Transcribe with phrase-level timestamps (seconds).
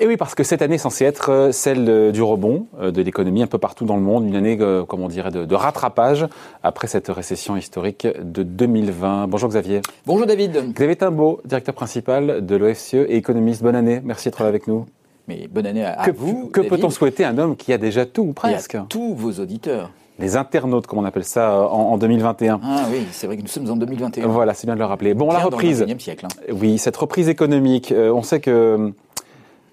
[0.00, 2.90] Et oui, parce que cette année est censée être euh, celle euh, du rebond euh,
[2.90, 4.58] de l'économie un peu partout dans le monde, une année,
[4.88, 6.26] comment on dirait, de, de, rattrapage
[6.62, 9.28] après cette récession historique de 2020.
[9.28, 9.82] Bonjour Xavier.
[10.06, 10.72] Bonjour David.
[10.72, 13.62] Xavier Timbaud, directeur principal de l'OFCE et économiste.
[13.62, 14.86] Bonne année, merci d'être là avec nous.
[15.28, 16.48] Mais bonne année à, que, vous.
[16.48, 18.76] Que peut-on souhaiter à un homme qui a déjà tout, ou presque?
[18.88, 19.90] tous vos auditeurs?
[20.18, 22.60] Les internautes, comme on appelle ça, en, en 2021.
[22.62, 24.26] Ah oui, c'est vrai que nous sommes en 2021.
[24.28, 25.14] Voilà, c'est bien de le rappeler.
[25.14, 25.80] Bon, la reprise.
[25.80, 26.26] Dans le siècle.
[26.26, 26.52] Hein.
[26.52, 28.92] Oui, cette reprise économique, on sait que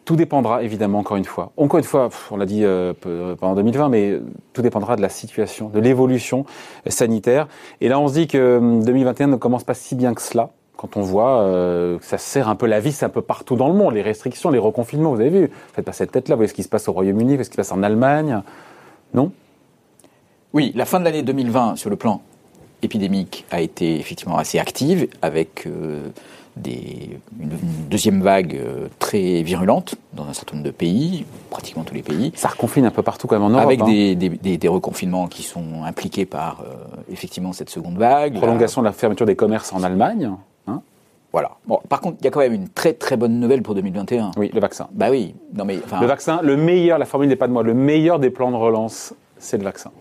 [0.05, 1.51] tout dépendra évidemment, encore une fois.
[1.57, 2.93] Encore une fois, on l'a dit euh,
[3.39, 4.19] pendant 2020, mais
[4.53, 6.45] tout dépendra de la situation, de l'évolution
[6.87, 7.47] sanitaire.
[7.81, 10.49] Et là, on se dit que 2021 hum, ne commence pas si bien que cela.
[10.75, 13.67] Quand on voit euh, que ça sert un peu la vis un peu partout dans
[13.67, 15.51] le monde, les restrictions, les reconfinements, vous avez vu.
[15.73, 17.49] Faites pas cette tête-là, vous voyez ce qui se passe au Royaume-Uni, vous voyez ce
[17.49, 18.41] qui se passe en Allemagne.
[19.13, 19.31] Non?
[20.53, 22.21] Oui, la fin de l'année 2020 sur le plan
[22.81, 26.07] épidémique a été effectivement assez active avec euh,
[26.57, 27.49] des, une,
[27.89, 32.31] deuxième vague euh, très virulente dans un certain nombre de pays, pratiquement tous les pays.
[32.35, 33.65] Ça reconfine un peu partout quand même en Europe.
[33.65, 33.85] Avec hein.
[33.85, 36.73] des, des, des, reconfinements qui sont impliqués par euh,
[37.11, 38.35] effectivement cette seconde vague.
[38.35, 40.25] Prolongation de la fermeture des commerces en Allemagne.
[40.25, 40.81] Hein
[41.31, 41.51] voilà.
[41.65, 44.31] Bon, par contre, il y a quand même une très très bonne nouvelle pour 2021.
[44.37, 44.87] Oui, le vaccin.
[44.91, 45.33] Bah oui.
[45.53, 48.29] Non mais le vaccin, le meilleur, la formule n'est pas de moi, le meilleur des
[48.29, 49.91] plans de relance, c'est le vaccin.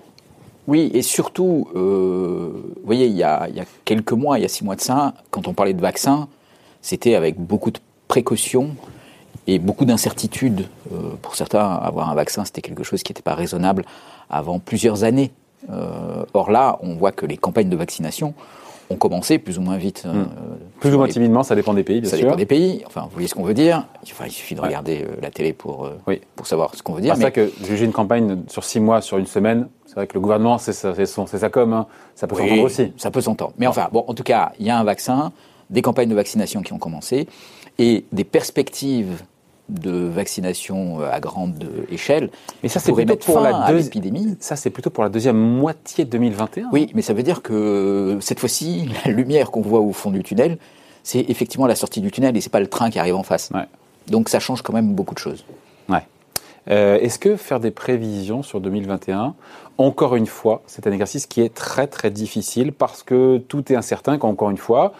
[0.66, 3.48] Oui, et surtout, euh, vous voyez, il y, a,
[3.84, 6.28] quelques mois, il y a six mois de ça, quand on parlait de vaccin,
[6.82, 8.76] c'était avec beaucoup de précautions
[9.46, 10.66] et beaucoup d'incertitudes.
[10.92, 13.84] Euh, pour certains, avoir un vaccin, c'était quelque chose qui n'était pas raisonnable
[14.28, 15.32] avant plusieurs années.
[15.70, 18.34] Euh, or là, on voit que les campagnes de vaccination
[18.90, 20.02] ont commencé plus ou moins vite.
[20.06, 20.28] Euh, hmm.
[20.80, 22.24] plus ou moins timidement, ça dépend des pays, bien ça sûr.
[22.24, 22.82] Ça dépend des pays.
[22.86, 23.86] Enfin, vous voyez ce qu'on veut dire.
[24.02, 26.20] Enfin, il suffit de regarder euh, la télé pour, euh, oui.
[26.36, 27.14] pour savoir ce qu'on veut dire.
[27.14, 27.26] C'est mais...
[27.26, 30.20] ça que juger une campagne sur six mois, sur une semaine, c'est vrai que le
[30.20, 31.86] gouvernement, c'est sa, sa com, hein.
[32.14, 32.92] ça peut oui, s'entendre aussi.
[32.96, 33.52] Ça peut s'entendre.
[33.58, 35.32] Mais enfin, bon, en tout cas, il y a un vaccin,
[35.70, 37.28] des campagnes de vaccination qui ont commencé
[37.78, 39.22] et des perspectives
[39.70, 42.30] de vaccination à grande échelle.
[42.62, 44.36] Mais ça, c'est plutôt pour la l'épidémie.
[44.40, 46.68] Ça, c'est plutôt pour la deuxième moitié de 2021.
[46.72, 50.22] Oui, mais ça veut dire que cette fois-ci, la lumière qu'on voit au fond du
[50.22, 50.58] tunnel,
[51.02, 53.50] c'est effectivement la sortie du tunnel et c'est pas le train qui arrive en face.
[53.54, 53.66] Ouais.
[54.08, 55.44] Donc ça change quand même beaucoup de choses.
[55.88, 56.02] Ouais.
[56.68, 59.34] Euh, Est-ce que faire des prévisions sur 2021,
[59.78, 63.76] encore une fois, c'est un exercice qui est très très difficile parce que tout est
[63.76, 64.18] incertain.
[64.18, 64.92] Qu'encore une fois,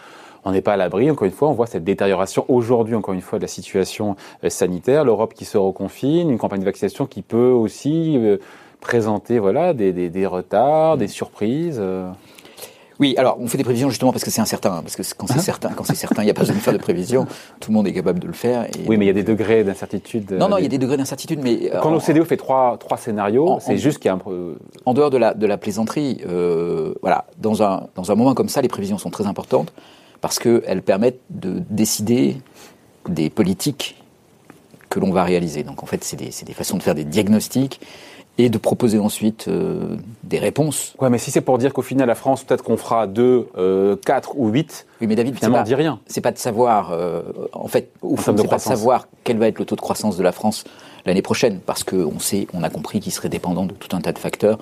[0.44, 1.10] on n'est pas à l'abri.
[1.10, 4.16] Encore une fois, on voit cette détérioration aujourd'hui, encore une fois, de la situation
[4.48, 5.04] sanitaire.
[5.04, 8.38] L'Europe qui se reconfine, une campagne de vaccination qui peut aussi euh,
[8.80, 11.78] présenter voilà, des, des, des retards, des surprises.
[11.80, 12.10] Euh.
[12.98, 15.26] Oui, alors on fait des prévisions justement parce que c'est incertain, hein, parce que quand
[15.26, 17.26] c'est Hein certain, quand c'est certain, il n'y a pas besoin de faire de prévisions.
[17.58, 18.64] Tout le monde est capable de le faire.
[18.64, 20.32] Et oui, mais il y a des degrés d'incertitude.
[20.32, 23.56] Non, non, il y a des degrés d'incertitude, mais quand l'OCDE fait trois, trois scénarios,
[23.60, 24.20] c'est juste qu'il y a un.
[24.84, 28.50] En dehors de la de la plaisanterie, euh, voilà, dans un dans un moment comme
[28.50, 29.72] ça, les prévisions sont très importantes
[30.20, 32.36] parce qu'elles permettent de décider
[33.08, 34.02] des politiques
[34.88, 35.62] que l'on va réaliser.
[35.62, 37.80] Donc en fait, c'est des, des, façons de faire des diagnostics
[38.38, 40.94] et de proposer ensuite euh, des réponses.
[41.00, 43.96] Ouais, mais si c'est pour dire qu'au final, la France, peut-être qu'on fera 2, euh,
[44.04, 46.00] 4 ou 8, oui, mais David, finalement, pas, on dit rien.
[46.06, 47.22] C'est pas de savoir, euh,
[47.52, 50.16] en fait, au fond, c'est pas de savoir quel va être le taux de croissance
[50.16, 50.64] de la France
[51.06, 54.12] l'année prochaine, parce qu'on sait, on a compris qu'il serait dépendant de tout un tas
[54.12, 54.58] de facteurs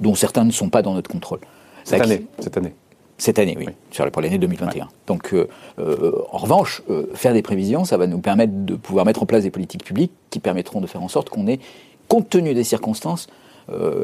[0.00, 1.40] dont certains ne sont pas dans notre contrôle.
[1.84, 2.74] Cette année, cette année.
[3.20, 3.72] Cette année, oui, oui.
[3.90, 4.84] Sur, pour l'année 2021.
[4.84, 4.90] Ouais.
[5.06, 5.46] Donc, euh,
[5.78, 9.26] euh, en revanche, euh, faire des prévisions, ça va nous permettre de pouvoir mettre en
[9.26, 11.60] place des politiques publiques qui permettront de faire en sorte qu'on ait,
[12.08, 13.28] compte tenu des circonstances,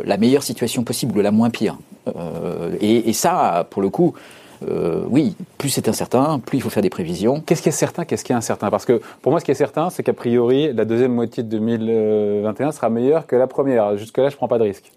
[0.05, 1.77] la meilleure situation possible ou la moins pire.
[2.81, 4.15] Et, et, ça, pour le coup,
[4.69, 7.41] euh, oui, plus c'est incertain, plus il faut faire des prévisions.
[7.41, 8.71] Qu'est-ce qui est certain, qu'est-ce qui est incertain?
[8.71, 11.49] Parce que pour moi, ce qui est certain, c'est qu'a priori, la deuxième moitié de
[11.49, 13.97] 2021 sera meilleure que la première.
[13.97, 14.93] Jusque-là, je ne prends pas de risque.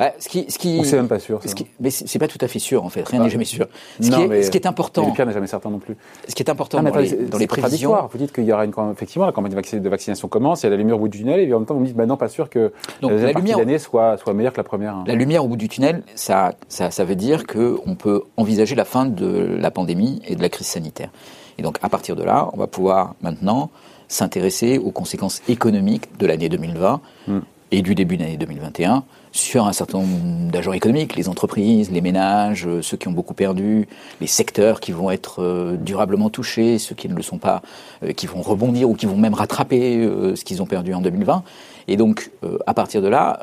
[0.00, 1.40] Bah, ce qui, ce qui, c'est même pas sûr.
[1.44, 3.06] Ce qui, mais c'est pas tout à fait sûr en fait.
[3.06, 3.66] Rien n'est jamais sûr.
[4.00, 5.06] Ce, non, qui est, mais, ce qui est important.
[5.06, 5.94] Le pire n'est jamais certain non plus.
[6.26, 7.94] Ce qui est important ah, dans, les, dans les prévisions.
[8.10, 10.70] Vous dites qu'il y aura une effectivement la campagne de vaccination commence, il y a
[10.70, 12.16] la lumière au bout du tunnel, et en même temps vous me dites bah non
[12.16, 12.72] pas sûr que
[13.02, 15.04] Donc, la, la lumière l'année soit soit meilleure que la première.
[15.06, 18.74] La lumière au bout du tunnel, ça ça, ça veut dire que on peut envisager
[18.74, 21.10] la fin de la pandémie et de la crise sanitaire.
[21.58, 23.68] Et donc à partir de là, on va pouvoir maintenant
[24.08, 27.40] s'intéresser aux conséquences économiques de l'année 2020 mm.
[27.72, 32.00] Et du début de l'année 2021 sur un certain nombre d'agents économiques, les entreprises, les
[32.00, 33.86] ménages, ceux qui ont beaucoup perdu,
[34.20, 37.62] les secteurs qui vont être durablement touchés, ceux qui ne le sont pas,
[38.02, 41.00] euh, qui vont rebondir ou qui vont même rattraper euh, ce qu'ils ont perdu en
[41.00, 41.44] 2020.
[41.88, 43.40] Et donc, euh, à partir de là,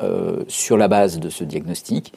[0.47, 2.13] sur la base de ce diagnostic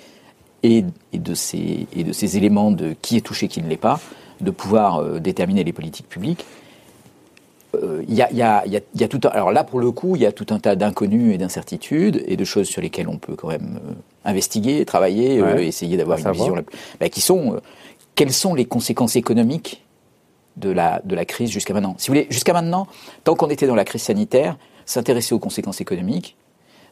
[0.62, 4.00] et, de ces, et de ces éléments de qui est touché, qui ne l'est pas,
[4.40, 6.44] de pouvoir déterminer les politiques publiques
[8.08, 9.92] il y, a, y, a, y, a, y, a, tout un, alors là pour le
[9.92, 13.08] coup il y a tout un tas d'inconnus et d'incertitudes et de choses sur lesquelles
[13.08, 13.92] on peut quand même euh,
[14.24, 16.64] investiguer, travailler, ouais, euh, essayer d'avoir une vision
[16.98, 17.60] bah, qui sont euh,
[18.14, 19.84] quelles sont les conséquences économiques
[20.56, 21.94] de la, de la crise jusqu'à maintenant?
[21.98, 22.86] Si vous voulez, jusqu'à maintenant,
[23.24, 26.36] tant qu'on était dans la crise sanitaire, s'intéresser aux conséquences économiques,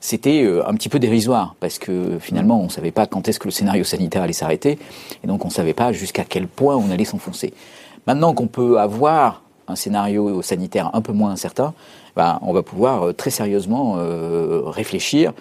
[0.00, 3.38] c'était euh, un petit peu dérisoire, parce que finalement, on ne savait pas quand est-ce
[3.38, 4.78] que le scénario sanitaire allait s'arrêter,
[5.22, 7.52] et donc on ne savait pas jusqu'à quel point on allait s'enfoncer.
[8.06, 11.75] Maintenant qu'on peut avoir un scénario sanitaire un peu moins incertain,
[12.17, 15.32] ben, on va pouvoir euh, très sérieusement euh, réfléchir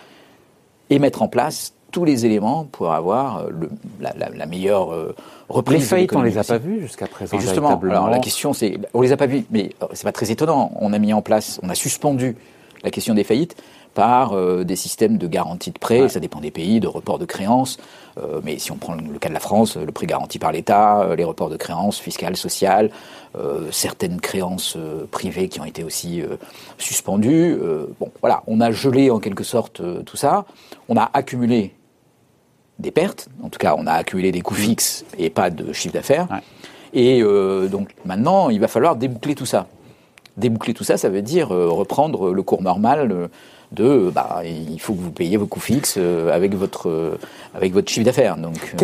[0.89, 3.69] et mettre en place tous les éléments pour avoir le,
[3.99, 5.15] la, la, la, meilleure euh,
[5.49, 5.79] reprise.
[5.79, 7.37] Les faillites, on les a pas vues jusqu'à présent.
[7.37, 10.29] Et justement, alors la question c'est, on les a pas vues, mais c'est pas très
[10.29, 10.71] étonnant.
[10.79, 12.35] On a mis en place, on a suspendu
[12.83, 13.55] la question des faillites
[13.97, 16.09] par euh, des systèmes de garantie de prêt, ouais.
[16.09, 17.79] ça dépend des pays, de report de créances.
[18.19, 21.01] Euh, mais si on prend le cas de la France, le prêt garanti par l'État,
[21.01, 22.91] euh, les reports de créances fiscales, sociales,
[23.35, 24.77] euh, certaines créances
[25.09, 26.21] privées qui ont été aussi
[26.77, 27.57] suspendues.
[27.99, 30.45] bon, voilà, on a gelé en quelque sorte tout ça.
[30.89, 31.73] On a accumulé
[32.77, 35.95] des pertes, en tout cas, on a accumulé des coûts fixes et pas de chiffre
[35.95, 36.27] d'affaires.
[36.29, 36.43] Ouais.
[36.93, 37.21] Et
[37.69, 39.65] donc maintenant, il va falloir déboucler tout ça.
[40.37, 43.29] Déboucler tout ça, ça veut dire reprendre le cours normal
[43.71, 47.17] de bah, il faut que vous payiez vos coûts fixes avec votre,
[47.53, 48.37] avec votre chiffre d'affaires.
[48.37, 48.75] Donc,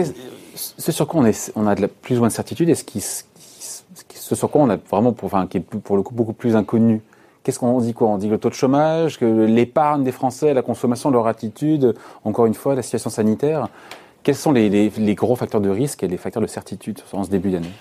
[0.55, 2.75] ce sur quoi on, est, on a de la, plus ou moins de certitude et
[2.75, 6.55] ce, qui, sur quoi on a vraiment, enfin, qui est pour le coup beaucoup plus
[6.55, 7.01] inconnu
[7.43, 8.07] Qu'est-ce qu'on dit quoi?
[8.07, 12.45] On dit le taux de chômage, que l'épargne des Français, la consommation, leur attitude, encore
[12.45, 13.67] une fois, la situation sanitaire.
[14.23, 17.25] Quels sont les, les, les gros facteurs de risque et les facteurs de certitude en
[17.25, 17.71] ce début d'année?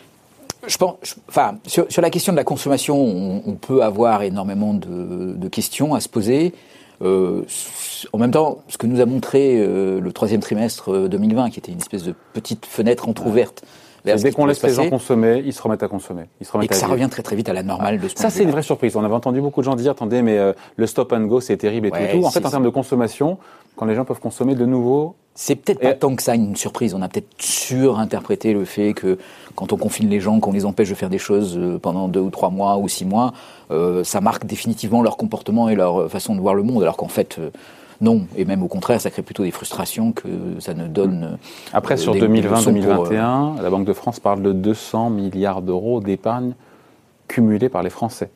[0.67, 4.23] Je pense, je, enfin, sur, sur, la question de la consommation, on, on peut avoir
[4.23, 6.55] énormément de, de, questions à se poser.
[7.03, 7.43] Euh,
[8.13, 11.73] en même temps, ce que nous a montré euh, le troisième trimestre 2020, qui était
[11.73, 13.65] une espèce de petite fenêtre entrouverte.
[14.05, 16.25] Dès qu'on laisse les gens consommer, ils se remettent à consommer.
[16.41, 16.95] Ils se remettent et que à ça vivre.
[16.95, 18.97] revient très très vite à la normale de ce Ça, c'est une vraie surprise.
[18.97, 21.57] On avait entendu beaucoup de gens dire, attendez, mais euh, le stop and go, c'est
[21.57, 22.27] terrible et ouais, tout, et tout.
[22.27, 23.39] En fait, en termes de consommation,
[23.77, 26.95] quand les gens peuvent consommer de nouveau, c'est peut-être pas tant que ça une surprise.
[26.95, 29.19] On a peut-être surinterprété le fait que
[29.55, 32.21] quand on confine les gens, qu'on les empêche de faire des choses euh, pendant deux
[32.21, 33.33] ou trois mois ou six mois,
[33.71, 36.83] euh, ça marque définitivement leur comportement et leur façon de voir le monde.
[36.83, 37.51] Alors qu'en fait, euh,
[38.03, 38.27] non.
[38.37, 40.29] Et même au contraire, ça crée plutôt des frustrations que
[40.59, 41.39] ça ne donne.
[41.73, 46.53] Après, sur 2020-2021, la Banque de France parle de 200 milliards d'euros d'épargne
[47.29, 48.31] cumulée par les Français.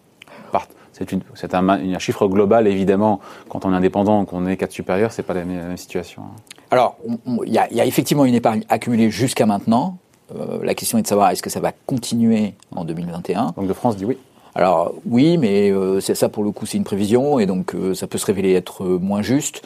[1.35, 3.21] C'est un, un, chiffre global, évidemment.
[3.49, 6.23] Quand on est indépendant, qu'on est cadre supérieur, c'est pas la même, la même situation.
[6.71, 6.97] Alors,
[7.45, 9.99] il y, y, a effectivement une épargne accumulée jusqu'à maintenant.
[10.35, 13.53] Euh, la question est de savoir est-ce que ça va continuer en 2021.
[13.55, 14.17] Banque de France dit oui.
[14.57, 17.95] Alors oui, mais euh, c'est ça pour le coup, c'est une prévision et donc euh,
[17.95, 19.63] ça peut se révéler être moins juste.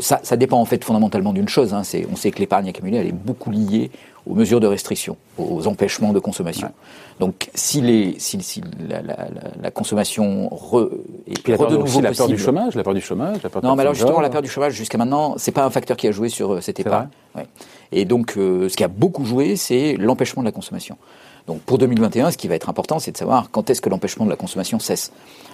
[0.00, 1.72] Ça, ça, dépend en fait fondamentalement d'une chose.
[1.74, 3.92] Hein, on sait que l'épargne accumulée, elle est beaucoup liée
[4.26, 6.66] aux mesures de restriction, aux empêchements de consommation.
[6.66, 6.72] Ouais.
[7.20, 9.28] Donc, si, les, si, si la, la,
[9.62, 10.90] la, consommation re,
[11.28, 13.48] est Puis la peur, de nouveau la peur du chômage, la peur du chômage, la
[13.48, 15.96] peur non, mais alors justement, la peur du chômage jusqu'à maintenant, c'est pas un facteur
[15.96, 17.08] qui a joué sur euh, cette épargne.
[17.36, 17.46] Ouais.
[17.92, 20.98] Et donc, euh, ce qui a beaucoup joué, c'est l'empêchement de la consommation.
[21.46, 24.24] Donc pour 2021, ce qui va être important, c'est de savoir quand est-ce que l'empêchement
[24.24, 25.12] de la consommation cesse.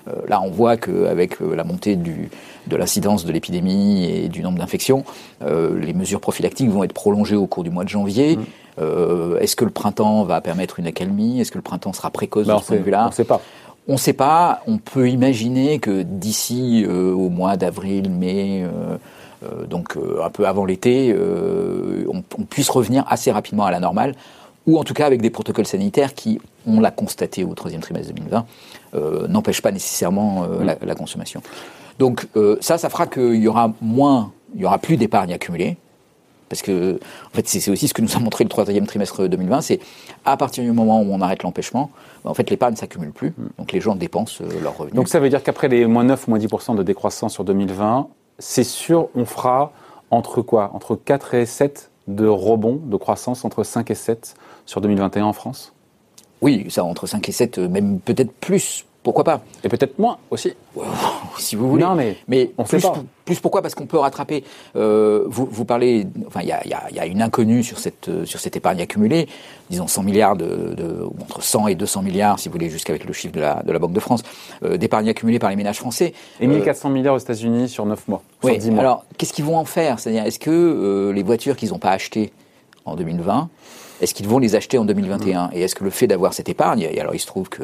[0.08, 2.30] Euh, là, on voit qu'avec euh, la montée du,
[2.66, 5.04] de l'incidence de l'épidémie et du nombre d'infections,
[5.42, 8.36] euh, les mesures prophylactiques vont être prolongées au cours du mois de janvier.
[8.36, 9.36] Mmh.
[9.40, 11.40] est-ce que le printemps va permettre une accalmie?
[11.40, 13.04] Est-ce que le printemps sera précoce ben, de ce point de vue-là?
[13.04, 13.40] On ne sait pas.
[13.86, 14.62] On ne sait pas.
[14.66, 18.64] On peut imaginer que d'ici au mois d'avril, mai,
[19.68, 21.14] donc un peu avant l'été,
[22.08, 24.14] on, on puisse revenir assez rapidement à la normale
[24.66, 28.12] ou en tout cas avec des protocoles sanitaires qui, on l'a constaté au troisième trimestre
[28.12, 28.46] 2020,
[28.94, 31.42] euh, n'empêchent pas nécessairement euh, la, la, consommation.
[31.98, 35.76] Donc euh, ça, ça fera qu'il y aura moins, il y aura plus d'épargne accumulée.
[36.48, 39.62] Parce que, en fait, c'est aussi ce que nous a montré le troisième trimestre 2020,
[39.62, 39.80] c'est
[40.26, 41.90] à partir du moment où on arrête l'empêchement,
[42.24, 43.32] en fait, l'épargne s'accumule plus.
[43.56, 44.94] Donc les gens dépensent leurs revenus.
[44.94, 48.06] Donc ça veut dire qu'après les moins 9, moins 10% de décroissance sur 2020,
[48.38, 49.72] c'est sûr, on fera
[50.10, 50.70] entre quoi?
[50.74, 54.34] Entre 4 et 7 de rebond, de croissance entre 5 et 7
[54.66, 55.72] sur 2021 en France?
[56.40, 58.84] Oui, ça entre 5 et 7, même peut-être plus.
[59.02, 60.52] Pourquoi pas Et peut-être moins aussi.
[61.38, 61.82] si vous voulez.
[61.82, 62.94] Non, mais, mais on plus, sait pas.
[63.24, 64.44] plus pourquoi Parce qu'on peut rattraper.
[64.76, 66.06] Euh, vous, vous parlez.
[66.28, 68.80] Enfin, il y a, y, a, y a, une inconnue sur cette, sur cette épargne
[68.80, 69.28] accumulée.
[69.70, 73.12] Disons 100 milliards, de, de entre 100 et 200 milliards, si vous voulez, jusqu'avec le
[73.12, 74.22] chiffre de la, de la Banque de France,
[74.62, 76.12] euh, d'épargne accumulée par les ménages français.
[76.40, 78.22] Et 1400 euh, milliards aux États-Unis sur 9 mois.
[78.44, 78.80] Oui, sur 10 mois.
[78.80, 79.98] alors, qu'est-ce qu'ils vont en faire?
[79.98, 82.32] C'est-à-dire, est-ce que euh, les voitures qu'ils n'ont pas achetées
[82.84, 83.48] en 2020,
[84.00, 85.50] est-ce qu'ils vont les acheter en 2021 mmh.
[85.54, 87.62] Et est-ce que le fait d'avoir cette épargne, et alors il se trouve que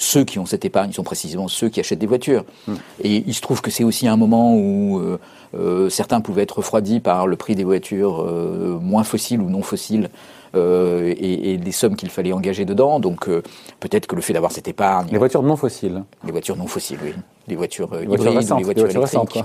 [0.00, 2.44] ceux qui ont cette épargne sont précisément ceux qui achètent des voitures.
[2.66, 2.74] Hmm.
[3.04, 5.18] Et il se trouve que c'est aussi un moment où euh,
[5.54, 9.62] euh, certains pouvaient être refroidis par le prix des voitures euh, moins fossiles ou non
[9.62, 10.08] fossiles
[10.56, 12.98] euh, et, et, les sommes qu'il fallait engager dedans.
[12.98, 13.42] Donc euh,
[13.78, 15.08] peut-être que le fait d'avoir cette épargne.
[15.10, 16.02] Les voitures non fossiles.
[16.24, 17.12] Les voitures non fossiles, oui.
[17.46, 19.44] Les voitures euh, hybrides ou les voitures, électriques.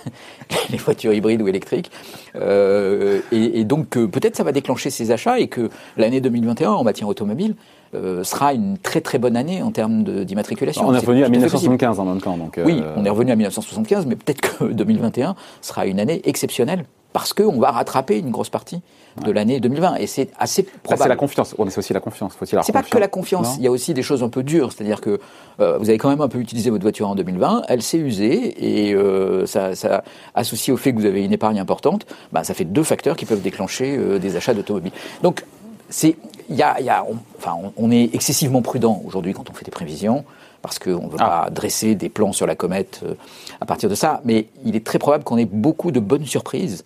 [0.70, 1.90] les voitures hybrides ou électriques.
[2.36, 6.84] Euh, et, et, donc peut-être ça va déclencher ces achats et que l'année 2021 en
[6.84, 7.56] matière automobile
[7.94, 10.86] euh, sera une très très bonne année en termes d'immatriculation.
[10.86, 12.36] On est revenu à 1975 en même temps.
[12.36, 16.84] Donc Oui, on est revenu à 1975, mais peut-être que 2021 sera une année exceptionnelle
[17.16, 18.82] parce qu'on va rattraper une grosse partie
[19.24, 19.94] de l'année 2020.
[19.96, 21.02] Et c'est assez probable.
[21.02, 21.54] c'est la confiance.
[21.58, 22.34] On c'est aussi la confiance.
[22.34, 23.56] Faut-il C'est pas que la confiance.
[23.56, 24.70] Il y a aussi des choses un peu dures.
[24.70, 25.18] C'est-à-dire que
[25.60, 27.62] euh, vous avez quand même un peu utilisé votre voiture en 2020.
[27.68, 31.58] Elle s'est usée et euh, ça, ça, associé au fait que vous avez une épargne
[31.58, 34.92] importante, bah, ça fait deux facteurs qui peuvent déclencher euh, des achats d'automobiles.
[35.22, 35.42] Donc,
[35.88, 36.16] c'est,
[36.50, 39.70] y a, y a on, enfin, on, est excessivement prudent aujourd'hui quand on fait des
[39.70, 40.24] prévisions
[40.62, 41.44] parce qu'on ne veut ah.
[41.44, 43.14] pas dresser des plans sur la comète euh,
[43.60, 44.20] à partir de ça.
[44.24, 46.84] Mais il est très probable qu'on ait beaucoup de bonnes surprises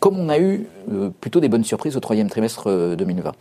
[0.00, 3.32] comme on a eu euh, plutôt des bonnes surprises au troisième trimestre 2020.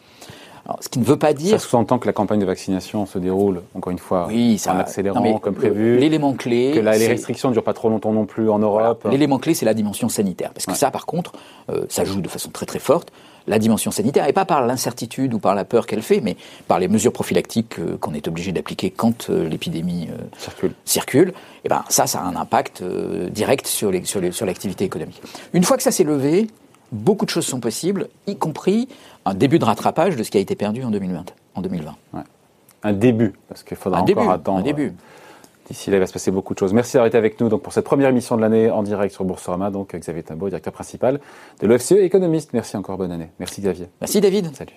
[0.72, 1.52] Euh, Alors, ce qui ne veut pas dire.
[1.52, 5.40] Ça sous-entend que la campagne de vaccination se déroule, encore une fois, oui, en accélérant
[5.40, 5.98] comme prévu.
[5.98, 6.72] L'élément clé.
[6.74, 9.08] Que les restrictions ne durent pas trop longtemps non plus en Europe.
[9.10, 10.52] L'élément clé, c'est la dimension sanitaire.
[10.54, 11.34] Parce que ça, par contre,
[11.70, 13.12] euh, ça joue de façon très très forte.
[13.48, 16.38] La dimension sanitaire, et pas par l'incertitude ou par la peur qu'elle fait, mais
[16.68, 20.74] par les mesures prophylactiques qu'on est obligé d'appliquer quand l'épidémie circule.
[20.86, 21.34] circule.
[21.66, 25.22] Et ben ça, ça a un impact direct sur l'activité sur sur économique.
[25.54, 26.48] Une fois que ça s'est levé,
[26.92, 28.88] beaucoup de choses sont possibles, y compris
[29.26, 31.26] un début de rattrapage de ce qui a été perdu en 2020.
[31.56, 31.96] En 2020.
[32.84, 34.60] Un début, parce qu'il faudra encore attendre.
[34.60, 34.94] Un début.
[35.68, 36.74] D'ici là, il va se passer beaucoup de choses.
[36.74, 39.24] Merci d'avoir été avec nous donc, pour cette première émission de l'année en direct sur
[39.24, 39.70] Boursorama.
[39.70, 41.22] Donc, Xavier Timbaud, directeur principal
[41.62, 42.52] de l'OFCE, économiste.
[42.54, 43.30] Merci encore, bonne année.
[43.40, 43.88] Merci Xavier.
[44.02, 44.54] Merci David.
[44.56, 44.74] Salut.